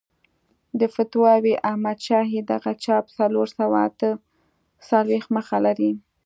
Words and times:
د 0.79 0.81
فتاوی 0.95 1.53
احمدشاهي 1.69 2.39
دغه 2.51 2.71
چاپ 2.83 3.05
څلور 3.17 3.47
سوه 3.57 3.77
اته 3.87 4.09
څلوېښت 4.87 5.29
مخه 5.37 5.57
لري. 5.65 5.91